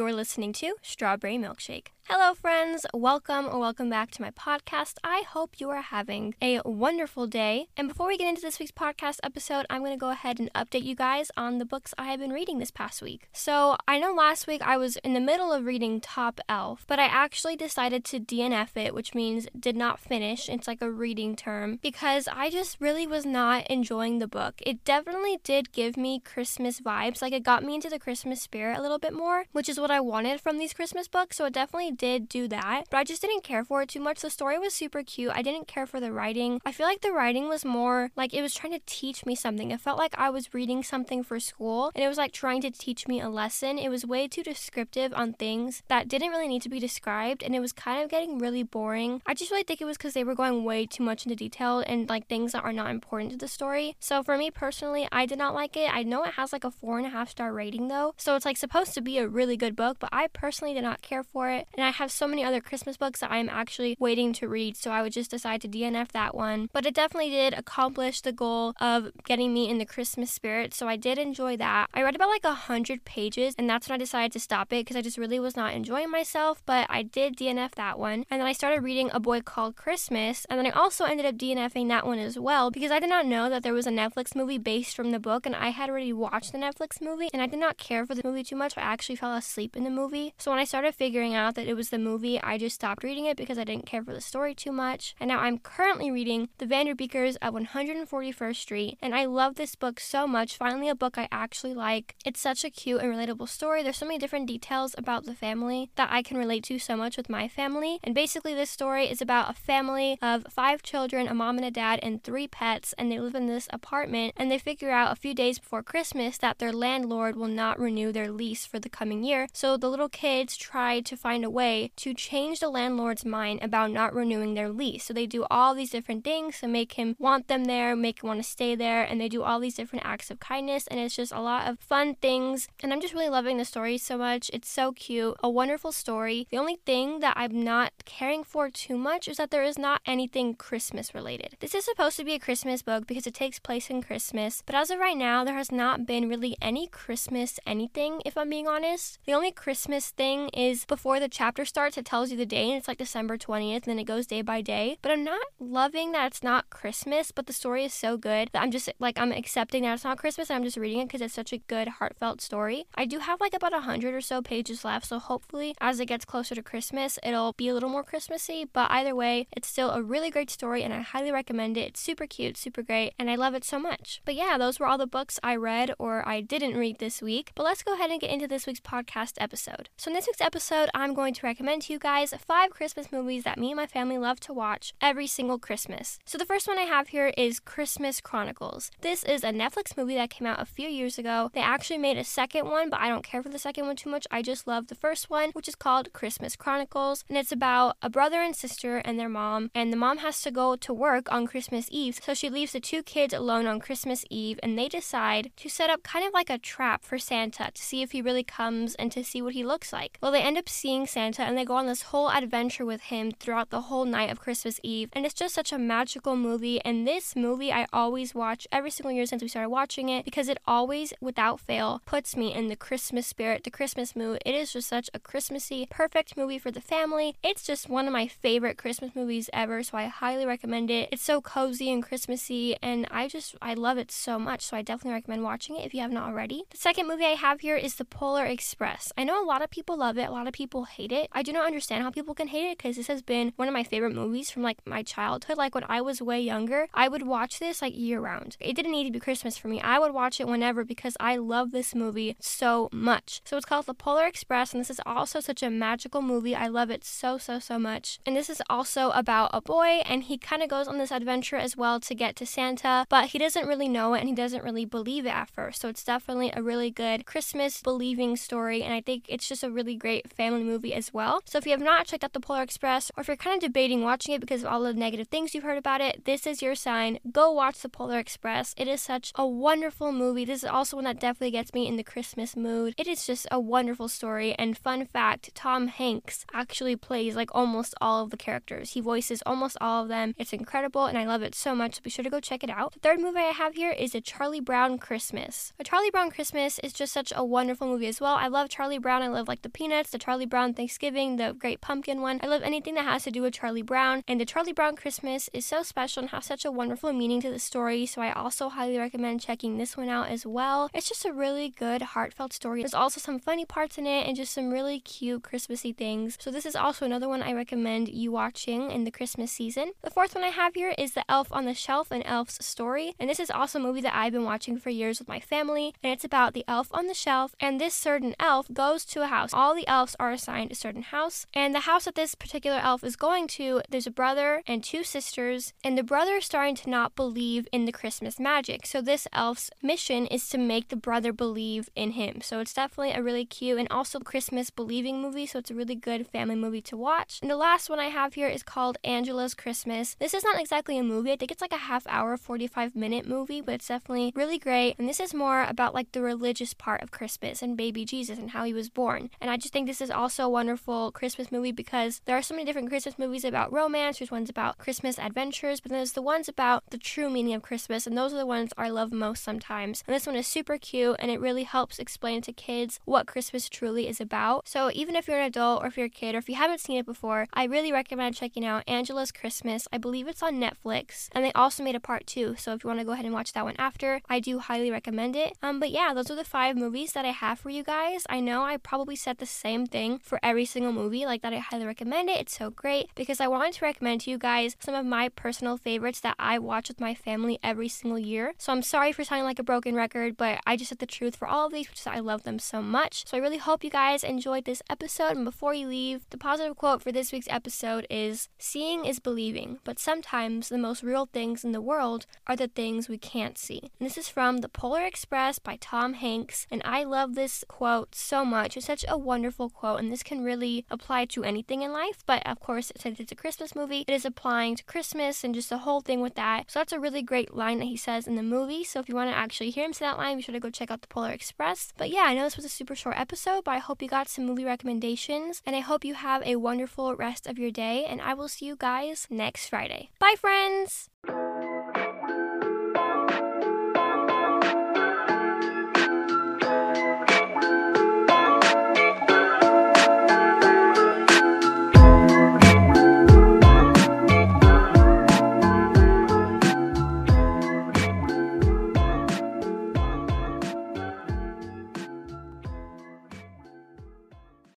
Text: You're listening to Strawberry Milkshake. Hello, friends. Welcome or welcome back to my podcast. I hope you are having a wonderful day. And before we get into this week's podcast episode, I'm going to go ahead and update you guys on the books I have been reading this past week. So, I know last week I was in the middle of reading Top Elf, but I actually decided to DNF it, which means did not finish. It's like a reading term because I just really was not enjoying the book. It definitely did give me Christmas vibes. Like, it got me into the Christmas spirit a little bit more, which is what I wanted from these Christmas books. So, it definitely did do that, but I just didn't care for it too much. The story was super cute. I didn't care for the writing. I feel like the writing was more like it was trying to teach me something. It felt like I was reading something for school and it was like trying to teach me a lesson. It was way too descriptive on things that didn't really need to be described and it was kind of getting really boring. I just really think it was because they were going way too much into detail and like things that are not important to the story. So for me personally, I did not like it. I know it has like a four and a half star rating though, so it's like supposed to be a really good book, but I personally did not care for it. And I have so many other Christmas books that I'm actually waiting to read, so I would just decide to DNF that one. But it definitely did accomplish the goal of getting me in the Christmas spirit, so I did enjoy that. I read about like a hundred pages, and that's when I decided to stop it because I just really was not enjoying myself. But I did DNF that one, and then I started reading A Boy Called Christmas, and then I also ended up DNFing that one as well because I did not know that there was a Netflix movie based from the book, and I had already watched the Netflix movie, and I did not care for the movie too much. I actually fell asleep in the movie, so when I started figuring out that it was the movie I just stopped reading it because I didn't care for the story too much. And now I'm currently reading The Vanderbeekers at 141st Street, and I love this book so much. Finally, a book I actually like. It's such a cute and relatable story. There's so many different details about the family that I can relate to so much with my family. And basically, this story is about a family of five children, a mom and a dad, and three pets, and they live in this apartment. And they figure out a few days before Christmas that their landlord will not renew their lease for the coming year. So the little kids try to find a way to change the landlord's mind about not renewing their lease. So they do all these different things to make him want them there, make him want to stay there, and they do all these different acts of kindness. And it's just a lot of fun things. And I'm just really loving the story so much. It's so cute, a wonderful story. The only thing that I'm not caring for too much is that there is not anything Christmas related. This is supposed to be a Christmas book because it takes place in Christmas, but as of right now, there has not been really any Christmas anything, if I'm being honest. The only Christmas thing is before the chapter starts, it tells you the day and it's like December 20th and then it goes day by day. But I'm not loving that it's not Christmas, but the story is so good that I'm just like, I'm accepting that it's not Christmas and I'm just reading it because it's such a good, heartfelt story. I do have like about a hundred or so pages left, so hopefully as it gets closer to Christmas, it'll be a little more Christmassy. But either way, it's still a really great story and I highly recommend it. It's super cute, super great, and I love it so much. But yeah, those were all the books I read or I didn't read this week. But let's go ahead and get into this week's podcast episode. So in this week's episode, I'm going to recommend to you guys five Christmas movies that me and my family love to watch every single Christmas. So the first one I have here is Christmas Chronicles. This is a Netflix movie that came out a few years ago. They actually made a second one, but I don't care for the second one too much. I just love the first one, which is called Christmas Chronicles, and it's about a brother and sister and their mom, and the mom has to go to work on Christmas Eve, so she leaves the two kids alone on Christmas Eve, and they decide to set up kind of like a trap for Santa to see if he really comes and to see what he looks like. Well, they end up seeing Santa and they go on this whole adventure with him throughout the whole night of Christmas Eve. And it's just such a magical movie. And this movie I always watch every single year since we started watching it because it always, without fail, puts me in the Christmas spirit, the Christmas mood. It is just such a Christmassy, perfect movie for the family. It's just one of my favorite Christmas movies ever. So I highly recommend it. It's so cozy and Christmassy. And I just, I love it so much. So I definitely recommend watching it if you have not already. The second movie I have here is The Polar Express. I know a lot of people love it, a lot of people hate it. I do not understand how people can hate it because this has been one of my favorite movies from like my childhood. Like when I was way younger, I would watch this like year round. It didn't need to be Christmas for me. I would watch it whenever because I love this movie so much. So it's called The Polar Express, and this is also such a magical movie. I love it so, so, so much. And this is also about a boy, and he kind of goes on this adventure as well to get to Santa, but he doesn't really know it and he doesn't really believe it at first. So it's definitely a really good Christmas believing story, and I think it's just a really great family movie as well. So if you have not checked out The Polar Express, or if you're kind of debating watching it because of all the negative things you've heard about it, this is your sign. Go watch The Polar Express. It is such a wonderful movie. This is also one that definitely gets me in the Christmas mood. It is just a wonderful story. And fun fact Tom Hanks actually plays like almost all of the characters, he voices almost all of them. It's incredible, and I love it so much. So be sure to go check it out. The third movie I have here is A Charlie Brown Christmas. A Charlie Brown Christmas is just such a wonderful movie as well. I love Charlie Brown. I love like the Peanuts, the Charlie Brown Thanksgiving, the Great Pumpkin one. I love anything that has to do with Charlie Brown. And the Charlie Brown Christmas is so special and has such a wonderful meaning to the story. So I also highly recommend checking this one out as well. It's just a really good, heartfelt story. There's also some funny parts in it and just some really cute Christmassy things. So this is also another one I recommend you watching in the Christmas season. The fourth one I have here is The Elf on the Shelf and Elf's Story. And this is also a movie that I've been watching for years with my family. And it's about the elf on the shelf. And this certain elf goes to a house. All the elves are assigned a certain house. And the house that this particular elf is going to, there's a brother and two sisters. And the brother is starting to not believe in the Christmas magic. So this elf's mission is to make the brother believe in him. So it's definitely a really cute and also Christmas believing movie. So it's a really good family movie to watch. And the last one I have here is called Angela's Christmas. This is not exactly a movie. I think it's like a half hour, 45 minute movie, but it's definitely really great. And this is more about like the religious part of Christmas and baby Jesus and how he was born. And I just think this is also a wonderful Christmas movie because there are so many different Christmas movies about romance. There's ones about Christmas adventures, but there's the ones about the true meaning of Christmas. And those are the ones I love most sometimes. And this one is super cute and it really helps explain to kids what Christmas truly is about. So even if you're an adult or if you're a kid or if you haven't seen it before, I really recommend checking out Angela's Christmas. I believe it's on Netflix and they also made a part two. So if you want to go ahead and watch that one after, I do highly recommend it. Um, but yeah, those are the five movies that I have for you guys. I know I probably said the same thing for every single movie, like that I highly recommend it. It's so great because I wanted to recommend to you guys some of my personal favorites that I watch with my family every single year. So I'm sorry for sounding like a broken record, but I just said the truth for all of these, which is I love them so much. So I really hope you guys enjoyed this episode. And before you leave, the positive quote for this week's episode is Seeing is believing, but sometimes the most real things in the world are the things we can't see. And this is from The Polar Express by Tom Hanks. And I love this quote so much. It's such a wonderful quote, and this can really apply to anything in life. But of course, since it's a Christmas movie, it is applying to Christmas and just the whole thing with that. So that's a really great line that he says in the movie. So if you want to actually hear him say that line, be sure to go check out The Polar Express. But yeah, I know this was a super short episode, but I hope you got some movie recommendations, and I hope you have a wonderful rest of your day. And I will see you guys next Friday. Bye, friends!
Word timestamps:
You're 0.00 0.14
listening 0.14 0.54
to 0.54 0.76
Strawberry 0.80 1.36
Milkshake. 1.36 1.88
Hello, 2.12 2.34
friends. 2.34 2.84
Welcome 2.92 3.46
or 3.46 3.60
welcome 3.60 3.88
back 3.88 4.10
to 4.10 4.20
my 4.20 4.32
podcast. 4.32 4.94
I 5.04 5.22
hope 5.28 5.60
you 5.60 5.70
are 5.70 5.80
having 5.80 6.34
a 6.42 6.60
wonderful 6.64 7.28
day. 7.28 7.68
And 7.76 7.86
before 7.86 8.08
we 8.08 8.18
get 8.18 8.26
into 8.26 8.40
this 8.40 8.58
week's 8.58 8.72
podcast 8.72 9.18
episode, 9.22 9.64
I'm 9.70 9.80
going 9.80 9.92
to 9.92 9.96
go 9.96 10.10
ahead 10.10 10.40
and 10.40 10.52
update 10.52 10.82
you 10.82 10.96
guys 10.96 11.30
on 11.36 11.58
the 11.58 11.64
books 11.64 11.94
I 11.96 12.06
have 12.06 12.18
been 12.18 12.32
reading 12.32 12.58
this 12.58 12.72
past 12.72 13.00
week. 13.00 13.28
So, 13.32 13.76
I 13.86 14.00
know 14.00 14.12
last 14.12 14.48
week 14.48 14.60
I 14.60 14.76
was 14.76 14.96
in 14.96 15.14
the 15.14 15.20
middle 15.20 15.52
of 15.52 15.64
reading 15.64 16.00
Top 16.00 16.40
Elf, 16.48 16.84
but 16.88 16.98
I 16.98 17.04
actually 17.04 17.54
decided 17.54 18.04
to 18.06 18.18
DNF 18.18 18.76
it, 18.76 18.92
which 18.92 19.14
means 19.14 19.46
did 19.56 19.76
not 19.76 20.00
finish. 20.00 20.48
It's 20.48 20.66
like 20.66 20.82
a 20.82 20.90
reading 20.90 21.36
term 21.36 21.78
because 21.80 22.26
I 22.26 22.50
just 22.50 22.80
really 22.80 23.06
was 23.06 23.24
not 23.24 23.68
enjoying 23.68 24.18
the 24.18 24.26
book. 24.26 24.54
It 24.66 24.82
definitely 24.84 25.38
did 25.44 25.70
give 25.70 25.96
me 25.96 26.18
Christmas 26.18 26.80
vibes. 26.80 27.22
Like, 27.22 27.32
it 27.32 27.44
got 27.44 27.62
me 27.62 27.76
into 27.76 27.88
the 27.88 28.00
Christmas 28.00 28.42
spirit 28.42 28.76
a 28.76 28.82
little 28.82 28.98
bit 28.98 29.12
more, 29.12 29.44
which 29.52 29.68
is 29.68 29.78
what 29.78 29.92
I 29.92 30.00
wanted 30.00 30.40
from 30.40 30.58
these 30.58 30.72
Christmas 30.72 31.06
books. 31.06 31.36
So, 31.36 31.44
it 31.44 31.52
definitely 31.52 31.99
did 32.00 32.30
do 32.30 32.48
that, 32.48 32.84
but 32.90 32.96
I 32.96 33.04
just 33.04 33.20
didn't 33.20 33.44
care 33.44 33.62
for 33.62 33.82
it 33.82 33.90
too 33.90 34.00
much. 34.00 34.20
The 34.20 34.30
story 34.30 34.58
was 34.58 34.72
super 34.74 35.02
cute. 35.02 35.32
I 35.34 35.42
didn't 35.42 35.68
care 35.68 35.86
for 35.86 36.00
the 36.00 36.10
writing. 36.10 36.58
I 36.64 36.72
feel 36.72 36.86
like 36.86 37.02
the 37.02 37.12
writing 37.12 37.46
was 37.46 37.62
more 37.62 38.10
like 38.16 38.32
it 38.32 38.40
was 38.40 38.54
trying 38.54 38.72
to 38.72 38.80
teach 38.86 39.26
me 39.26 39.34
something. 39.34 39.70
It 39.70 39.82
felt 39.82 39.98
like 39.98 40.14
I 40.16 40.30
was 40.30 40.54
reading 40.54 40.82
something 40.82 41.22
for 41.22 41.38
school 41.38 41.92
and 41.94 42.02
it 42.02 42.08
was 42.08 42.16
like 42.16 42.32
trying 42.32 42.62
to 42.62 42.70
teach 42.70 43.06
me 43.06 43.20
a 43.20 43.28
lesson. 43.28 43.78
It 43.78 43.90
was 43.90 44.06
way 44.06 44.28
too 44.28 44.42
descriptive 44.42 45.12
on 45.14 45.34
things 45.34 45.82
that 45.88 46.08
didn't 46.08 46.30
really 46.30 46.48
need 46.48 46.62
to 46.62 46.70
be 46.70 46.80
described 46.80 47.42
and 47.42 47.54
it 47.54 47.60
was 47.60 47.72
kind 47.72 48.02
of 48.02 48.08
getting 48.08 48.38
really 48.38 48.62
boring. 48.62 49.20
I 49.26 49.34
just 49.34 49.50
really 49.50 49.64
think 49.64 49.82
it 49.82 49.84
was 49.84 49.98
because 49.98 50.14
they 50.14 50.24
were 50.24 50.34
going 50.34 50.64
way 50.64 50.86
too 50.86 51.02
much 51.02 51.26
into 51.26 51.36
detail 51.36 51.84
and 51.86 52.08
like 52.08 52.28
things 52.28 52.52
that 52.52 52.64
are 52.64 52.72
not 52.72 52.90
important 52.90 53.32
to 53.32 53.36
the 53.36 53.46
story. 53.48 53.94
So 54.00 54.22
for 54.22 54.38
me 54.38 54.50
personally, 54.50 55.06
I 55.12 55.26
did 55.26 55.38
not 55.38 55.54
like 55.54 55.76
it. 55.76 55.94
I 55.94 56.02
know 56.02 56.24
it 56.24 56.34
has 56.34 56.50
like 56.50 56.64
a 56.64 56.70
four 56.70 56.96
and 56.96 57.06
a 57.06 57.10
half 57.10 57.28
star 57.28 57.52
rating 57.52 57.88
though, 57.88 58.14
so 58.16 58.36
it's 58.36 58.46
like 58.46 58.56
supposed 58.56 58.94
to 58.94 59.02
be 59.02 59.18
a 59.18 59.28
really 59.28 59.58
good 59.58 59.76
book, 59.76 59.98
but 60.00 60.08
I 60.12 60.28
personally 60.28 60.72
did 60.72 60.82
not 60.82 61.02
care 61.02 61.22
for 61.22 61.50
it. 61.50 61.68
And 61.74 61.84
I 61.84 61.89
have 61.90 62.10
so 62.10 62.26
many 62.26 62.44
other 62.44 62.60
Christmas 62.60 62.96
books 62.96 63.20
that 63.20 63.30
I'm 63.30 63.48
actually 63.48 63.96
waiting 63.98 64.32
to 64.34 64.48
read, 64.48 64.76
so 64.76 64.90
I 64.90 65.02
would 65.02 65.12
just 65.12 65.30
decide 65.30 65.60
to 65.62 65.68
DNF 65.68 66.12
that 66.12 66.34
one. 66.34 66.68
But 66.72 66.86
it 66.86 66.94
definitely 66.94 67.30
did 67.30 67.54
accomplish 67.54 68.20
the 68.20 68.32
goal 68.32 68.74
of 68.80 69.10
getting 69.24 69.52
me 69.52 69.68
in 69.68 69.78
the 69.78 69.86
Christmas 69.86 70.30
spirit, 70.30 70.74
so 70.74 70.88
I 70.88 70.96
did 70.96 71.18
enjoy 71.18 71.56
that. 71.58 71.88
I 71.94 72.02
read 72.02 72.16
about 72.16 72.28
like 72.28 72.44
a 72.44 72.54
hundred 72.54 73.04
pages, 73.04 73.54
and 73.58 73.68
that's 73.68 73.88
when 73.88 73.94
I 73.94 73.98
decided 73.98 74.32
to 74.32 74.40
stop 74.40 74.72
it 74.72 74.84
because 74.84 74.96
I 74.96 75.02
just 75.02 75.18
really 75.18 75.40
was 75.40 75.56
not 75.56 75.74
enjoying 75.74 76.10
myself. 76.10 76.62
But 76.66 76.86
I 76.88 77.02
did 77.02 77.36
DNF 77.36 77.74
that 77.76 77.98
one, 77.98 78.24
and 78.30 78.40
then 78.40 78.46
I 78.46 78.52
started 78.52 78.82
reading 78.82 79.10
A 79.12 79.20
Boy 79.20 79.40
Called 79.40 79.76
Christmas, 79.76 80.46
and 80.48 80.58
then 80.58 80.66
I 80.66 80.70
also 80.70 81.04
ended 81.04 81.26
up 81.26 81.36
DNFing 81.36 81.88
that 81.88 82.06
one 82.06 82.18
as 82.18 82.38
well 82.38 82.70
because 82.70 82.90
I 82.90 83.00
did 83.00 83.08
not 83.08 83.26
know 83.26 83.48
that 83.48 83.62
there 83.62 83.74
was 83.74 83.86
a 83.86 83.90
Netflix 83.90 84.34
movie 84.34 84.58
based 84.58 84.94
from 84.94 85.10
the 85.10 85.18
book, 85.18 85.46
and 85.46 85.56
I 85.56 85.68
had 85.70 85.90
already 85.90 86.12
watched 86.12 86.52
the 86.52 86.58
Netflix 86.58 87.00
movie, 87.00 87.30
and 87.32 87.42
I 87.42 87.46
did 87.46 87.58
not 87.58 87.78
care 87.78 88.04
for 88.06 88.14
the 88.14 88.22
movie 88.24 88.44
too 88.44 88.56
much. 88.56 88.76
I 88.76 88.82
actually 88.82 89.16
fell 89.16 89.34
asleep 89.34 89.76
in 89.76 89.84
the 89.84 89.90
movie, 89.90 90.34
so 90.38 90.50
when 90.50 90.60
I 90.60 90.64
started 90.64 90.94
figuring 90.94 91.34
out 91.34 91.54
that 91.54 91.66
it 91.66 91.74
was 91.74 91.79
the 91.88 91.98
movie 91.98 92.38
I 92.42 92.58
just 92.58 92.74
stopped 92.74 93.02
reading 93.02 93.24
it 93.24 93.38
because 93.38 93.56
I 93.56 93.64
didn't 93.64 93.86
care 93.86 94.04
for 94.04 94.12
the 94.12 94.20
story 94.20 94.54
too 94.54 94.72
much. 94.72 95.14
And 95.18 95.28
now 95.28 95.40
I'm 95.40 95.56
currently 95.56 96.10
reading 96.10 96.50
The 96.58 96.66
Vanderbeekers 96.66 97.36
at 97.40 97.54
141st 97.54 98.56
Street, 98.56 98.98
and 99.00 99.14
I 99.14 99.24
love 99.24 99.54
this 99.54 99.74
book 99.74 99.98
so 99.98 100.26
much. 100.26 100.56
Finally, 100.56 100.90
a 100.90 100.94
book 100.94 101.16
I 101.16 101.28
actually 101.32 101.72
like. 101.72 102.14
It's 102.26 102.40
such 102.40 102.64
a 102.64 102.70
cute 102.70 103.00
and 103.00 103.10
relatable 103.10 103.48
story. 103.48 103.82
There's 103.82 103.96
so 103.96 104.06
many 104.06 104.18
different 104.18 104.46
details 104.46 104.94
about 104.98 105.24
the 105.24 105.34
family 105.34 105.90
that 105.96 106.10
I 106.12 106.22
can 106.22 106.36
relate 106.36 106.64
to 106.64 106.78
so 106.78 106.96
much 106.96 107.16
with 107.16 107.30
my 107.30 107.48
family. 107.48 107.98
And 108.04 108.14
basically, 108.14 108.54
this 108.54 108.70
story 108.70 109.06
is 109.10 109.22
about 109.22 109.50
a 109.50 109.54
family 109.54 110.18
of 110.20 110.46
five 110.50 110.82
children, 110.82 111.28
a 111.28 111.34
mom 111.34 111.56
and 111.56 111.66
a 111.66 111.70
dad, 111.70 112.00
and 112.02 112.22
three 112.22 112.48
pets, 112.48 112.94
and 112.98 113.10
they 113.10 113.18
live 113.18 113.34
in 113.34 113.46
this 113.46 113.68
apartment. 113.72 114.34
And 114.36 114.50
they 114.50 114.58
figure 114.58 114.90
out 114.90 115.12
a 115.12 115.20
few 115.20 115.34
days 115.34 115.58
before 115.58 115.82
Christmas 115.82 116.36
that 116.38 116.58
their 116.58 116.72
landlord 116.72 117.36
will 117.36 117.48
not 117.48 117.78
renew 117.78 118.12
their 118.12 118.30
lease 118.30 118.66
for 118.66 118.78
the 118.78 118.88
coming 118.88 119.24
year. 119.24 119.46
So 119.52 119.76
the 119.76 119.90
little 119.90 120.08
kids 120.08 120.56
try 120.56 121.00
to 121.00 121.16
find 121.16 121.44
a 121.44 121.50
way 121.50 121.69
to 121.96 122.14
change 122.14 122.60
the 122.60 122.68
landlord's 122.68 123.24
mind 123.24 123.60
about 123.62 123.90
not 123.90 124.14
renewing 124.14 124.54
their 124.54 124.68
lease. 124.68 125.04
So 125.04 125.14
they 125.14 125.26
do 125.26 125.46
all 125.50 125.74
these 125.74 125.90
different 125.90 126.24
things 126.24 126.60
to 126.60 126.68
make 126.68 126.92
him 126.92 127.16
want 127.18 127.48
them 127.48 127.64
there, 127.64 127.94
make 127.96 128.22
him 128.22 128.28
want 128.28 128.42
to 128.42 128.48
stay 128.48 128.74
there, 128.74 129.02
and 129.02 129.20
they 129.20 129.28
do 129.28 129.42
all 129.42 129.60
these 129.60 129.74
different 129.74 130.04
acts 130.04 130.30
of 130.30 130.40
kindness. 130.40 130.86
And 130.86 130.98
it's 131.00 131.16
just 131.16 131.32
a 131.32 131.40
lot 131.40 131.68
of 131.68 131.78
fun 131.78 132.14
things. 132.16 132.68
And 132.82 132.92
I'm 132.92 133.00
just 133.00 133.14
really 133.14 133.28
loving 133.28 133.58
the 133.58 133.64
story 133.64 133.98
so 133.98 134.16
much. 134.16 134.50
It's 134.52 134.70
so 134.70 134.92
cute, 134.92 135.36
a 135.42 135.50
wonderful 135.50 135.92
story. 135.92 136.46
The 136.50 136.58
only 136.58 136.78
thing 136.86 137.20
that 137.20 137.34
I'm 137.36 137.64
not 137.64 137.92
caring 138.04 138.44
for 138.44 138.70
too 138.70 138.96
much 138.96 139.28
is 139.28 139.36
that 139.36 139.50
there 139.50 139.64
is 139.64 139.78
not 139.78 140.00
anything 140.06 140.54
Christmas 140.54 141.14
related. 141.14 141.56
This 141.60 141.74
is 141.74 141.84
supposed 141.84 142.16
to 142.16 142.24
be 142.24 142.34
a 142.34 142.38
Christmas 142.38 142.82
book 142.82 143.06
because 143.06 143.26
it 143.26 143.34
takes 143.34 143.58
place 143.58 143.90
in 143.90 144.02
Christmas, 144.02 144.62
but 144.64 144.74
as 144.74 144.90
of 144.90 144.98
right 144.98 145.16
now, 145.16 145.44
there 145.44 145.54
has 145.54 145.72
not 145.72 146.06
been 146.06 146.28
really 146.28 146.56
any 146.62 146.86
Christmas 146.86 147.58
anything, 147.66 148.22
if 148.24 148.36
I'm 148.36 148.50
being 148.50 148.68
honest. 148.68 149.18
The 149.26 149.34
only 149.34 149.52
Christmas 149.52 150.10
thing 150.10 150.48
is 150.50 150.84
before 150.84 151.18
the 151.20 151.28
chapter 151.28 151.49
starts, 151.58 151.98
it 151.98 152.04
tells 152.04 152.30
you 152.30 152.36
the 152.36 152.46
day 152.46 152.68
and 152.68 152.78
it's 152.78 152.88
like 152.88 152.98
December 152.98 153.36
20th 153.36 153.74
and 153.74 153.84
then 153.84 153.98
it 153.98 154.04
goes 154.04 154.26
day 154.26 154.42
by 154.42 154.60
day. 154.60 154.98
But 155.02 155.12
I'm 155.12 155.24
not 155.24 155.40
loving 155.58 156.12
that 156.12 156.28
it's 156.28 156.42
not 156.42 156.70
Christmas, 156.70 157.32
but 157.32 157.46
the 157.46 157.52
story 157.52 157.84
is 157.84 157.94
so 157.94 158.16
good 158.16 158.50
that 158.52 158.62
I'm 158.62 158.70
just 158.70 158.88
like, 158.98 159.18
I'm 159.18 159.32
accepting 159.32 159.82
that 159.82 159.94
it's 159.94 160.04
not 160.04 160.18
Christmas 160.18 160.50
and 160.50 160.56
I'm 160.56 160.64
just 160.64 160.76
reading 160.76 161.00
it 161.00 161.06
because 161.06 161.20
it's 161.20 161.34
such 161.34 161.52
a 161.52 161.58
good, 161.58 161.88
heartfelt 161.88 162.40
story. 162.40 162.84
I 162.94 163.04
do 163.04 163.18
have 163.18 163.40
like 163.40 163.54
about 163.54 163.74
a 163.74 163.80
hundred 163.80 164.14
or 164.14 164.20
so 164.20 164.42
pages 164.42 164.84
left, 164.84 165.06
so 165.06 165.18
hopefully 165.18 165.74
as 165.80 166.00
it 166.00 166.06
gets 166.06 166.24
closer 166.24 166.54
to 166.54 166.62
Christmas, 166.62 167.18
it'll 167.22 167.52
be 167.52 167.68
a 167.68 167.74
little 167.74 167.90
more 167.90 168.04
Christmassy. 168.04 168.66
But 168.72 168.90
either 168.90 169.14
way, 169.14 169.46
it's 169.52 169.68
still 169.68 169.90
a 169.90 170.02
really 170.02 170.30
great 170.30 170.50
story 170.50 170.82
and 170.82 170.92
I 170.94 171.00
highly 171.00 171.32
recommend 171.32 171.76
it. 171.76 171.88
It's 171.88 172.00
super 172.00 172.26
cute, 172.26 172.56
super 172.56 172.82
great, 172.82 173.14
and 173.18 173.30
I 173.30 173.34
love 173.34 173.54
it 173.54 173.64
so 173.64 173.78
much. 173.78 174.22
But 174.24 174.34
yeah, 174.34 174.56
those 174.58 174.78
were 174.78 174.86
all 174.86 174.98
the 174.98 175.06
books 175.06 175.40
I 175.42 175.56
read 175.56 175.92
or 175.98 176.26
I 176.26 176.40
didn't 176.40 176.76
read 176.76 176.98
this 176.98 177.20
week. 177.20 177.52
But 177.54 177.64
let's 177.64 177.82
go 177.82 177.94
ahead 177.94 178.10
and 178.10 178.20
get 178.20 178.30
into 178.30 178.46
this 178.46 178.66
week's 178.66 178.80
podcast 178.80 179.34
episode. 179.38 179.88
So 179.96 180.10
in 180.10 180.14
this 180.14 180.26
week's 180.26 180.40
episode, 180.40 180.90
I'm 180.94 181.14
going 181.14 181.34
to 181.34 181.39
recommend 181.46 181.82
to 181.82 181.92
you 181.92 181.98
guys 181.98 182.34
five 182.38 182.70
Christmas 182.70 183.12
movies 183.12 183.44
that 183.44 183.58
me 183.58 183.70
and 183.70 183.76
my 183.76 183.86
family 183.86 184.18
love 184.18 184.40
to 184.40 184.52
watch 184.52 184.92
every 185.00 185.26
single 185.26 185.58
Christmas. 185.58 186.18
So 186.24 186.38
the 186.38 186.46
first 186.46 186.68
one 186.68 186.78
I 186.78 186.82
have 186.82 187.08
here 187.08 187.32
is 187.36 187.60
Christmas 187.60 188.20
Chronicles. 188.20 188.90
This 189.00 189.24
is 189.24 189.44
a 189.44 189.52
Netflix 189.52 189.96
movie 189.96 190.14
that 190.14 190.30
came 190.30 190.46
out 190.46 190.60
a 190.60 190.64
few 190.64 190.88
years 190.88 191.18
ago. 191.18 191.50
They 191.52 191.60
actually 191.60 191.98
made 191.98 192.18
a 192.18 192.24
second 192.24 192.66
one, 192.66 192.90
but 192.90 193.00
I 193.00 193.08
don't 193.08 193.24
care 193.24 193.42
for 193.42 193.48
the 193.48 193.58
second 193.58 193.86
one 193.86 193.96
too 193.96 194.10
much. 194.10 194.26
I 194.30 194.42
just 194.42 194.66
love 194.66 194.88
the 194.88 194.94
first 194.94 195.30
one, 195.30 195.50
which 195.52 195.68
is 195.68 195.74
called 195.74 196.12
Christmas 196.12 196.56
Chronicles, 196.56 197.24
and 197.28 197.38
it's 197.38 197.52
about 197.52 197.96
a 198.02 198.10
brother 198.10 198.40
and 198.40 198.54
sister 198.54 198.98
and 198.98 199.18
their 199.18 199.28
mom, 199.28 199.70
and 199.74 199.92
the 199.92 199.96
mom 199.96 200.18
has 200.18 200.42
to 200.42 200.50
go 200.50 200.76
to 200.76 200.92
work 200.92 201.30
on 201.32 201.46
Christmas 201.46 201.88
Eve, 201.90 202.18
so 202.22 202.34
she 202.34 202.50
leaves 202.50 202.72
the 202.72 202.80
two 202.80 203.02
kids 203.02 203.32
alone 203.32 203.66
on 203.66 203.80
Christmas 203.80 204.24
Eve, 204.30 204.58
and 204.62 204.78
they 204.78 204.88
decide 204.88 205.50
to 205.56 205.68
set 205.68 205.90
up 205.90 206.02
kind 206.02 206.26
of 206.26 206.32
like 206.32 206.50
a 206.50 206.58
trap 206.58 207.04
for 207.04 207.18
Santa 207.18 207.70
to 207.72 207.82
see 207.82 208.02
if 208.02 208.12
he 208.12 208.20
really 208.22 208.44
comes 208.44 208.94
and 208.96 209.10
to 209.12 209.24
see 209.24 209.40
what 209.40 209.54
he 209.54 209.64
looks 209.64 209.92
like. 209.92 210.18
Well, 210.20 210.32
they 210.32 210.42
end 210.42 210.58
up 210.58 210.68
seeing 210.68 211.06
Santa 211.06 211.29
and 211.38 211.56
they 211.56 211.64
go 211.64 211.76
on 211.76 211.86
this 211.86 212.02
whole 212.02 212.30
adventure 212.30 212.84
with 212.84 213.02
him 213.02 213.32
throughout 213.32 213.70
the 213.70 213.82
whole 213.82 214.04
night 214.04 214.30
of 214.30 214.40
Christmas 214.40 214.80
Eve. 214.82 215.10
And 215.12 215.24
it's 215.24 215.34
just 215.34 215.54
such 215.54 215.72
a 215.72 215.78
magical 215.78 216.36
movie. 216.36 216.80
And 216.84 217.06
this 217.06 217.36
movie 217.36 217.72
I 217.72 217.86
always 217.92 218.34
watch 218.34 218.66
every 218.72 218.90
single 218.90 219.12
year 219.12 219.26
since 219.26 219.42
we 219.42 219.48
started 219.48 219.70
watching 219.70 220.08
it 220.08 220.24
because 220.24 220.48
it 220.48 220.58
always, 220.66 221.12
without 221.20 221.60
fail, 221.60 222.02
puts 222.06 222.36
me 222.36 222.54
in 222.54 222.68
the 222.68 222.76
Christmas 222.76 223.26
spirit, 223.26 223.64
the 223.64 223.70
Christmas 223.70 224.16
mood. 224.16 224.42
It 224.44 224.54
is 224.54 224.72
just 224.72 224.88
such 224.88 225.10
a 225.14 225.18
Christmassy, 225.18 225.86
perfect 225.90 226.36
movie 226.36 226.58
for 226.58 226.70
the 226.70 226.80
family. 226.80 227.36
It's 227.42 227.62
just 227.62 227.88
one 227.88 228.06
of 228.06 228.12
my 228.12 228.26
favorite 228.26 228.78
Christmas 228.78 229.14
movies 229.14 229.50
ever. 229.52 229.82
So 229.82 229.98
I 229.98 230.06
highly 230.06 230.46
recommend 230.46 230.90
it. 230.90 231.08
It's 231.12 231.22
so 231.22 231.40
cozy 231.40 231.92
and 231.92 232.02
Christmassy. 232.02 232.76
And 232.82 233.06
I 233.10 233.28
just, 233.28 233.56
I 233.60 233.74
love 233.74 233.98
it 233.98 234.10
so 234.10 234.38
much. 234.38 234.62
So 234.62 234.76
I 234.76 234.82
definitely 234.82 235.14
recommend 235.14 235.42
watching 235.42 235.76
it 235.76 235.84
if 235.84 235.94
you 235.94 236.00
have 236.00 236.12
not 236.12 236.28
already. 236.28 236.64
The 236.70 236.76
second 236.76 237.06
movie 237.06 237.24
I 237.24 237.34
have 237.34 237.60
here 237.60 237.76
is 237.76 237.96
The 237.96 238.04
Polar 238.04 238.44
Express. 238.44 239.12
I 239.16 239.24
know 239.24 239.42
a 239.42 239.46
lot 239.46 239.62
of 239.62 239.70
people 239.70 239.96
love 239.96 240.16
it, 240.16 240.28
a 240.28 240.32
lot 240.32 240.46
of 240.46 240.52
people 240.54 240.84
hate 240.84 241.12
it. 241.12 241.19
I 241.32 241.42
do 241.42 241.52
not 241.52 241.66
understand 241.66 242.02
how 242.02 242.10
people 242.10 242.34
can 242.34 242.48
hate 242.48 242.70
it 242.70 242.78
because 242.78 242.96
this 242.96 243.06
has 243.08 243.22
been 243.22 243.52
one 243.56 243.68
of 243.68 243.74
my 243.74 243.84
favorite 243.84 244.14
movies 244.14 244.50
from 244.50 244.62
like 244.62 244.78
my 244.86 245.02
childhood. 245.02 245.58
Like 245.58 245.74
when 245.74 245.84
I 245.88 246.00
was 246.00 246.22
way 246.22 246.40
younger, 246.40 246.88
I 246.94 247.08
would 247.08 247.22
watch 247.22 247.58
this 247.58 247.82
like 247.82 247.96
year 247.96 248.20
round. 248.20 248.56
It 248.60 248.74
didn't 248.74 248.92
need 248.92 249.04
to 249.04 249.12
be 249.12 249.20
Christmas 249.20 249.56
for 249.56 249.68
me. 249.68 249.80
I 249.80 249.98
would 249.98 250.12
watch 250.12 250.40
it 250.40 250.48
whenever 250.48 250.84
because 250.84 251.16
I 251.20 251.36
love 251.36 251.70
this 251.70 251.94
movie 251.94 252.36
so 252.40 252.88
much. 252.92 253.40
So 253.44 253.56
it's 253.56 253.66
called 253.66 253.86
The 253.86 253.94
Polar 253.94 254.26
Express, 254.26 254.72
and 254.72 254.80
this 254.80 254.90
is 254.90 255.00
also 255.06 255.40
such 255.40 255.62
a 255.62 255.70
magical 255.70 256.22
movie. 256.22 256.54
I 256.54 256.68
love 256.68 256.90
it 256.90 257.04
so, 257.04 257.38
so, 257.38 257.58
so 257.58 257.78
much. 257.78 258.20
And 258.26 258.36
this 258.36 258.50
is 258.50 258.62
also 258.68 259.10
about 259.10 259.50
a 259.52 259.60
boy, 259.60 260.02
and 260.06 260.24
he 260.24 260.38
kind 260.38 260.62
of 260.62 260.68
goes 260.68 260.88
on 260.88 260.98
this 260.98 261.12
adventure 261.12 261.56
as 261.56 261.76
well 261.76 262.00
to 262.00 262.14
get 262.14 262.36
to 262.36 262.46
Santa, 262.46 263.06
but 263.08 263.26
he 263.26 263.38
doesn't 263.38 263.66
really 263.66 263.88
know 263.88 264.14
it 264.14 264.20
and 264.20 264.28
he 264.28 264.34
doesn't 264.34 264.64
really 264.64 264.84
believe 264.84 265.26
it 265.26 265.34
at 265.34 265.50
first. 265.50 265.80
So 265.80 265.88
it's 265.88 266.04
definitely 266.04 266.52
a 266.54 266.62
really 266.62 266.90
good 266.90 267.26
Christmas 267.26 267.82
believing 267.82 268.36
story, 268.36 268.82
and 268.82 268.92
I 268.92 269.00
think 269.00 269.24
it's 269.28 269.48
just 269.48 269.62
a 269.62 269.70
really 269.70 269.96
great 269.96 270.32
family 270.32 270.64
movie 270.64 270.94
as 270.94 271.09
well. 271.12 271.40
So 271.44 271.58
if 271.58 271.66
you 271.66 271.72
have 271.72 271.80
not 271.80 272.06
checked 272.06 272.24
out 272.24 272.32
The 272.32 272.40
Polar 272.40 272.62
Express, 272.62 273.10
or 273.16 273.22
if 273.22 273.28
you're 273.28 273.36
kind 273.36 273.56
of 273.56 273.68
debating 273.68 274.02
watching 274.02 274.34
it 274.34 274.40
because 274.40 274.62
of 274.62 274.68
all 274.68 274.82
the 274.82 274.94
negative 274.94 275.28
things 275.28 275.54
you've 275.54 275.64
heard 275.64 275.78
about 275.78 276.00
it, 276.00 276.24
this 276.24 276.46
is 276.46 276.62
your 276.62 276.74
sign. 276.74 277.18
Go 277.30 277.50
watch 277.52 277.80
The 277.80 277.88
Polar 277.88 278.18
Express. 278.18 278.74
It 278.76 278.88
is 278.88 279.00
such 279.00 279.32
a 279.34 279.46
wonderful 279.46 280.12
movie. 280.12 280.44
This 280.44 280.62
is 280.62 280.68
also 280.68 280.96
one 280.96 281.04
that 281.04 281.20
definitely 281.20 281.52
gets 281.52 281.72
me 281.74 281.86
in 281.86 281.96
the 281.96 282.04
Christmas 282.04 282.56
mood. 282.56 282.94
It 282.96 283.06
is 283.06 283.26
just 283.26 283.46
a 283.50 283.60
wonderful 283.60 284.08
story. 284.08 284.54
And 284.54 284.76
fun 284.76 285.06
fact 285.06 285.54
Tom 285.54 285.88
Hanks 285.88 286.44
actually 286.52 286.96
plays 286.96 287.36
like 287.36 287.54
almost 287.54 287.94
all 288.00 288.24
of 288.24 288.30
the 288.30 288.36
characters, 288.36 288.92
he 288.92 289.00
voices 289.00 289.42
almost 289.46 289.76
all 289.80 290.02
of 290.02 290.08
them. 290.08 290.34
It's 290.38 290.52
incredible, 290.52 291.06
and 291.06 291.18
I 291.18 291.24
love 291.24 291.42
it 291.42 291.54
so 291.54 291.74
much. 291.74 291.96
So 291.96 292.02
be 292.02 292.10
sure 292.10 292.22
to 292.22 292.30
go 292.30 292.40
check 292.40 292.62
it 292.62 292.70
out. 292.70 292.92
The 292.92 293.00
third 293.00 293.20
movie 293.20 293.38
I 293.38 293.52
have 293.52 293.74
here 293.74 293.90
is 293.90 294.14
A 294.14 294.20
Charlie 294.20 294.60
Brown 294.60 294.98
Christmas. 294.98 295.72
A 295.78 295.84
Charlie 295.84 296.10
Brown 296.10 296.30
Christmas 296.30 296.78
is 296.80 296.92
just 296.92 297.12
such 297.12 297.32
a 297.34 297.44
wonderful 297.44 297.86
movie 297.86 298.06
as 298.06 298.20
well. 298.20 298.34
I 298.34 298.48
love 298.48 298.68
Charlie 298.68 298.98
Brown. 298.98 299.22
I 299.22 299.28
love 299.28 299.48
like 299.48 299.62
the 299.62 299.68
Peanuts, 299.68 300.10
the 300.10 300.18
Charlie 300.18 300.46
Brown 300.46 300.74
Thanksgiving, 300.74 300.99
the 301.00 301.56
Great 301.58 301.80
Pumpkin 301.80 302.20
one. 302.20 302.40
I 302.42 302.46
love 302.46 302.62
anything 302.62 302.94
that 302.94 303.04
has 303.04 303.24
to 303.24 303.30
do 303.30 303.40
with 303.40 303.54
Charlie 303.54 303.80
Brown. 303.80 304.22
And 304.28 304.38
the 304.38 304.44
Charlie 304.44 304.74
Brown 304.74 304.96
Christmas 304.96 305.48
is 305.54 305.64
so 305.64 305.82
special 305.82 306.20
and 306.20 306.30
has 306.30 306.44
such 306.44 306.66
a 306.66 306.70
wonderful 306.70 307.12
meaning 307.14 307.40
to 307.40 307.50
the 307.50 307.58
story. 307.58 308.04
So 308.04 308.20
I 308.20 308.32
also 308.32 308.68
highly 308.68 308.98
recommend 308.98 309.40
checking 309.40 309.78
this 309.78 309.96
one 309.96 310.10
out 310.10 310.28
as 310.28 310.44
well. 310.44 310.90
It's 310.92 311.08
just 311.08 311.24
a 311.24 311.32
really 311.32 311.70
good, 311.70 312.02
heartfelt 312.02 312.52
story. 312.52 312.82
There's 312.82 312.92
also 312.92 313.18
some 313.18 313.38
funny 313.38 313.64
parts 313.64 313.96
in 313.96 314.06
it 314.06 314.26
and 314.26 314.36
just 314.36 314.52
some 314.52 314.70
really 314.70 315.00
cute 315.00 315.42
Christmassy 315.42 315.92
things. 315.92 316.36
So 316.38 316.50
this 316.50 316.66
is 316.66 316.76
also 316.76 317.06
another 317.06 317.28
one 317.28 317.42
I 317.42 317.54
recommend 317.54 318.10
you 318.10 318.30
watching 318.30 318.90
in 318.90 319.04
the 319.04 319.10
Christmas 319.10 319.50
season. 319.50 319.92
The 320.02 320.10
fourth 320.10 320.34
one 320.34 320.44
I 320.44 320.48
have 320.48 320.74
here 320.74 320.94
is 320.98 321.12
The 321.12 321.24
Elf 321.30 321.48
on 321.50 321.64
the 321.64 321.74
Shelf 321.74 322.10
and 322.10 322.22
Elf's 322.26 322.64
Story. 322.64 323.14
And 323.18 323.30
this 323.30 323.40
is 323.40 323.50
also 323.50 323.78
a 323.78 323.82
movie 323.82 324.02
that 324.02 324.14
I've 324.14 324.32
been 324.32 324.44
watching 324.44 324.76
for 324.76 324.90
years 324.90 325.18
with 325.18 325.28
my 325.28 325.40
family. 325.40 325.94
And 326.02 326.12
it's 326.12 326.24
about 326.24 326.52
the 326.52 326.64
elf 326.68 326.88
on 326.92 327.06
the 327.06 327.14
shelf. 327.14 327.54
And 327.58 327.80
this 327.80 327.94
certain 327.94 328.34
elf 328.38 328.66
goes 328.72 329.06
to 329.06 329.22
a 329.22 329.28
house. 329.28 329.54
All 329.54 329.74
the 329.74 329.88
elves 329.88 330.14
are 330.20 330.30
assigned 330.30 330.72
a 330.72 330.74
certain 330.74 330.89
house. 330.96 331.46
And 331.54 331.74
the 331.74 331.80
house 331.80 332.04
that 332.04 332.14
this 332.14 332.34
particular 332.34 332.78
elf 332.78 333.02
is 333.04 333.16
going 333.16 333.46
to, 333.48 333.82
there's 333.88 334.06
a 334.06 334.10
brother 334.10 334.62
and 334.66 334.82
two 334.82 335.04
sisters. 335.04 335.72
And 335.84 335.96
the 335.96 336.02
brother 336.02 336.36
is 336.36 336.44
starting 336.44 336.74
to 336.76 336.90
not 336.90 337.16
believe 337.16 337.68
in 337.72 337.84
the 337.84 337.92
Christmas 337.92 338.38
magic. 338.38 338.86
So 338.86 339.00
this 339.00 339.26
elf's 339.32 339.70
mission 339.82 340.26
is 340.26 340.48
to 340.50 340.58
make 340.58 340.88
the 340.88 340.96
brother 340.96 341.32
believe 341.32 341.88
in 341.94 342.12
him. 342.12 342.40
So 342.42 342.60
it's 342.60 342.74
definitely 342.74 343.12
a 343.12 343.22
really 343.22 343.44
cute 343.44 343.78
and 343.78 343.88
also 343.90 344.18
Christmas 344.20 344.70
believing 344.70 345.20
movie. 345.20 345.46
So 345.46 345.58
it's 345.58 345.70
a 345.70 345.74
really 345.74 345.94
good 345.94 346.26
family 346.26 346.56
movie 346.56 346.82
to 346.82 346.96
watch. 346.96 347.38
And 347.42 347.50
the 347.50 347.56
last 347.56 347.88
one 347.88 348.00
I 348.00 348.08
have 348.08 348.34
here 348.34 348.48
is 348.48 348.62
called 348.62 348.98
Angela's 349.04 349.54
Christmas. 349.54 350.16
This 350.18 350.34
is 350.34 350.44
not 350.44 350.60
exactly 350.60 350.98
a 350.98 351.02
movie. 351.02 351.32
I 351.32 351.36
think 351.36 351.50
it's 351.50 351.60
like 351.62 351.72
a 351.72 351.76
half 351.76 352.06
hour, 352.06 352.36
45 352.36 352.94
minute 352.96 353.26
movie, 353.26 353.60
but 353.60 353.74
it's 353.76 353.88
definitely 353.88 354.32
really 354.34 354.58
great. 354.58 354.96
And 354.98 355.08
this 355.08 355.20
is 355.20 355.34
more 355.34 355.64
about 355.64 355.94
like 355.94 356.12
the 356.12 356.22
religious 356.22 356.74
part 356.74 357.02
of 357.02 357.10
Christmas 357.10 357.62
and 357.62 357.76
baby 357.76 358.04
Jesus 358.04 358.38
and 358.38 358.50
how 358.50 358.64
he 358.64 358.72
was 358.72 358.88
born. 358.88 359.30
And 359.40 359.50
I 359.50 359.56
just 359.56 359.72
think 359.72 359.86
this 359.86 360.00
is 360.00 360.10
also 360.10 360.44
a 360.44 360.48
wonderful 360.48 360.79
Christmas 361.12 361.52
movie 361.52 361.72
because 361.72 362.20
there 362.24 362.36
are 362.36 362.42
so 362.42 362.54
many 362.54 362.64
different 362.64 362.88
Christmas 362.88 363.18
movies 363.18 363.44
about 363.44 363.72
romance. 363.72 364.18
There's 364.18 364.30
ones 364.30 364.50
about 364.50 364.78
Christmas 364.78 365.18
adventures, 365.18 365.80
but 365.80 365.90
there's 365.90 366.12
the 366.12 366.22
ones 366.22 366.48
about 366.48 366.82
the 366.90 366.98
true 366.98 367.30
meaning 367.30 367.54
of 367.54 367.62
Christmas. 367.62 368.06
And 368.06 368.16
those 368.16 368.32
are 368.32 368.38
the 368.38 368.46
ones 368.46 368.72
I 368.76 368.88
love 368.88 369.12
most 369.12 369.44
sometimes. 369.44 370.02
And 370.06 370.14
this 370.14 370.26
one 370.26 370.36
is 370.36 370.46
super 370.46 370.78
cute 370.78 371.16
and 371.18 371.30
it 371.30 371.40
really 371.40 371.64
helps 371.64 371.98
explain 371.98 372.42
to 372.42 372.52
kids 372.52 372.98
what 373.04 373.26
Christmas 373.26 373.68
truly 373.68 374.08
is 374.08 374.20
about. 374.20 374.68
So 374.68 374.90
even 374.94 375.16
if 375.16 375.28
you're 375.28 375.40
an 375.40 375.46
adult 375.46 375.82
or 375.82 375.86
if 375.86 375.96
you're 375.96 376.06
a 376.06 376.10
kid 376.10 376.34
or 376.34 376.38
if 376.38 376.48
you 376.48 376.54
haven't 376.54 376.80
seen 376.80 376.98
it 376.98 377.06
before, 377.06 377.46
I 377.52 377.64
really 377.64 377.92
recommend 377.92 378.34
checking 378.34 378.64
out 378.64 378.84
Angela's 378.88 379.32
Christmas. 379.32 379.86
I 379.92 379.98
believe 379.98 380.28
it's 380.28 380.42
on 380.42 380.60
Netflix 380.60 381.28
and 381.32 381.44
they 381.44 381.52
also 381.52 381.82
made 381.84 381.94
a 381.94 382.00
part 382.00 382.26
two. 382.26 382.56
So 382.56 382.72
if 382.72 382.82
you 382.82 382.88
want 382.88 383.00
to 383.00 383.06
go 383.06 383.12
ahead 383.12 383.24
and 383.24 383.34
watch 383.34 383.52
that 383.52 383.64
one 383.64 383.76
after, 383.78 384.20
I 384.28 384.40
do 384.40 384.58
highly 384.58 384.90
recommend 384.90 385.36
it. 385.36 385.56
Um, 385.62 385.78
but 385.80 385.90
yeah, 385.90 386.12
those 386.14 386.30
are 386.30 386.36
the 386.36 386.44
five 386.44 386.76
movies 386.76 387.12
that 387.12 387.24
I 387.24 387.30
have 387.30 387.58
for 387.58 387.70
you 387.70 387.82
guys. 387.82 388.24
I 388.28 388.40
know 388.40 388.62
I 388.62 388.76
probably 388.76 389.16
said 389.16 389.38
the 389.38 389.46
same 389.46 389.86
thing 389.86 390.18
for 390.18 390.40
every 390.42 390.59
single 390.64 390.92
movie, 390.92 391.26
like 391.26 391.42
that 391.42 391.52
I 391.52 391.58
highly 391.58 391.86
recommend 391.86 392.28
it. 392.28 392.40
It's 392.40 392.56
so 392.56 392.70
great 392.70 393.10
because 393.14 393.40
I 393.40 393.48
wanted 393.48 393.74
to 393.74 393.84
recommend 393.84 394.22
to 394.22 394.30
you 394.30 394.38
guys 394.38 394.76
some 394.80 394.94
of 394.94 395.06
my 395.06 395.28
personal 395.28 395.76
favorites 395.76 396.20
that 396.20 396.36
I 396.38 396.58
watch 396.58 396.88
with 396.88 397.00
my 397.00 397.14
family 397.14 397.58
every 397.62 397.88
single 397.88 398.18
year. 398.18 398.54
So 398.58 398.72
I'm 398.72 398.82
sorry 398.82 399.12
for 399.12 399.24
sounding 399.24 399.44
like 399.44 399.58
a 399.58 399.64
broken 399.64 399.94
record, 399.94 400.36
but 400.36 400.60
I 400.66 400.76
just 400.76 400.90
said 400.90 400.98
the 400.98 401.06
truth 401.06 401.36
for 401.36 401.48
all 401.48 401.66
of 401.66 401.72
these, 401.72 401.88
which 401.88 402.00
is 402.00 402.06
I 402.06 402.20
love 402.20 402.42
them 402.44 402.58
so 402.58 402.82
much. 402.82 403.26
So 403.26 403.36
I 403.36 403.40
really 403.40 403.58
hope 403.58 403.84
you 403.84 403.90
guys 403.90 404.24
enjoyed 404.24 404.64
this 404.64 404.82
episode. 404.90 405.36
And 405.36 405.44
before 405.44 405.74
you 405.74 405.88
leave, 405.88 406.24
the 406.30 406.38
positive 406.38 406.76
quote 406.76 407.02
for 407.02 407.12
this 407.12 407.32
week's 407.32 407.48
episode 407.48 408.06
is 408.10 408.48
Seeing 408.58 409.04
is 409.04 409.20
believing, 409.20 409.78
but 409.84 409.98
sometimes 409.98 410.68
the 410.68 410.78
most 410.78 411.02
real 411.02 411.26
things 411.26 411.64
in 411.64 411.72
the 411.72 411.80
world 411.80 412.26
are 412.46 412.56
the 412.56 412.68
things 412.68 413.08
we 413.08 413.18
can't 413.18 413.58
see. 413.58 413.90
And 413.98 414.08
this 414.08 414.18
is 414.18 414.28
from 414.28 414.58
The 414.58 414.68
Polar 414.68 415.04
Express 415.04 415.58
by 415.58 415.78
Tom 415.80 416.14
Hanks. 416.14 416.66
And 416.70 416.82
I 416.84 417.04
love 417.04 417.34
this 417.34 417.64
quote 417.68 418.14
so 418.14 418.44
much. 418.44 418.76
It's 418.76 418.86
such 418.86 419.04
a 419.08 419.18
wonderful 419.18 419.70
quote, 419.70 420.00
and 420.00 420.12
this 420.12 420.22
can 420.22 420.42
really 420.50 420.84
apply 420.90 421.26
to 421.26 421.44
anything 421.44 421.82
in 421.82 421.92
life. 421.92 422.18
But 422.26 422.42
of 422.46 422.58
course, 422.60 422.90
since 422.96 423.20
it's 423.20 423.32
a 423.32 423.42
Christmas 423.42 423.76
movie, 423.76 424.04
it 424.08 424.12
is 424.18 424.24
applying 424.24 424.74
to 424.76 424.84
Christmas 424.84 425.44
and 425.44 425.54
just 425.54 425.70
the 425.70 425.84
whole 425.86 426.00
thing 426.00 426.20
with 426.20 426.34
that. 426.34 426.70
So 426.70 426.80
that's 426.80 426.92
a 426.92 427.00
really 427.04 427.22
great 427.22 427.54
line 427.54 427.78
that 427.78 427.92
he 427.92 427.96
says 427.96 428.26
in 428.26 428.36
the 428.36 428.42
movie. 428.42 428.84
So 428.84 429.00
if 429.00 429.08
you 429.08 429.14
want 429.14 429.30
to 429.30 429.36
actually 429.36 429.70
hear 429.70 429.84
him 429.84 429.92
say 429.92 430.04
that 430.06 430.18
line, 430.18 430.36
be 430.36 430.42
sure 430.42 430.52
to 430.52 430.66
go 430.66 430.70
check 430.70 430.90
out 430.90 431.02
The 431.02 431.08
Polar 431.14 431.30
Express. 431.30 431.92
But 431.96 432.10
yeah, 432.10 432.24
I 432.26 432.34
know 432.34 432.44
this 432.44 432.56
was 432.56 432.64
a 432.64 432.76
super 432.78 432.96
short 432.96 433.18
episode, 433.18 433.64
but 433.64 433.72
I 433.72 433.78
hope 433.78 434.02
you 434.02 434.08
got 434.08 434.28
some 434.28 434.46
movie 434.46 434.64
recommendations, 434.64 435.62
and 435.66 435.76
I 435.76 435.80
hope 435.80 436.04
you 436.04 436.14
have 436.14 436.42
a 436.44 436.56
wonderful 436.56 437.14
rest 437.14 437.46
of 437.46 437.58
your 437.58 437.70
day. 437.70 438.04
And 438.04 438.20
I 438.20 438.34
will 438.34 438.48
see 438.48 438.66
you 438.66 438.76
guys 438.76 439.26
next 439.30 439.68
Friday. 439.68 440.10
Bye, 440.18 440.34
friends! 440.38 441.10